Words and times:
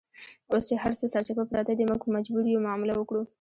اوس 0.49 0.63
چې 0.69 0.75
هرڅه 0.83 1.05
سرچپه 1.13 1.43
پراته 1.49 1.73
دي، 1.77 1.83
موږ 1.89 2.01
مجبور 2.15 2.43
یو 2.47 2.63
معامله 2.65 2.93
وکړو. 2.95 3.21